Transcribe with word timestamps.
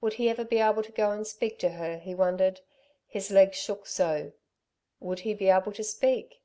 Would 0.00 0.14
he 0.14 0.28
ever 0.28 0.44
be 0.44 0.58
able 0.58 0.82
to 0.82 0.90
go 0.90 1.12
and 1.12 1.24
speak 1.24 1.56
to 1.60 1.68
her, 1.68 1.96
he 1.98 2.16
wondered, 2.16 2.62
his 3.06 3.30
legs 3.30 3.56
shook 3.58 3.86
so. 3.86 4.32
Would 4.98 5.20
he 5.20 5.34
be 5.34 5.50
able 5.50 5.70
to 5.74 5.84
speak? 5.84 6.40